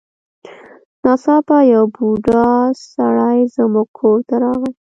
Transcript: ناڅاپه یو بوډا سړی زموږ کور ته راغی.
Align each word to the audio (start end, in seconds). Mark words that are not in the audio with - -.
ناڅاپه 1.03 1.57
یو 1.73 1.83
بوډا 1.95 2.49
سړی 2.93 3.39
زموږ 3.55 3.87
کور 3.97 4.17
ته 4.27 4.35
راغی. 4.43 4.71